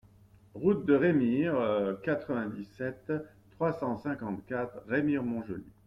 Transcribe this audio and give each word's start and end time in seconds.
Route 0.55 0.83
de 0.87 0.95
Rémire, 0.95 1.95
quatre-vingt-dix-sept, 2.01 3.13
trois 3.51 3.71
cent 3.71 3.97
cinquante-quatre 3.97 4.79
Remire-Montjoly 4.89 5.71